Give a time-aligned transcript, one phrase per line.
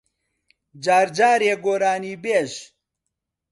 [0.83, 2.51] جار جارێ گۆرانیبێژ